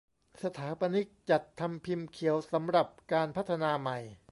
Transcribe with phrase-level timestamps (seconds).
[0.43, 3.97] สถาปนิกจัดทำพิมพ์เขียวสำหรับการพัฒนาใหม่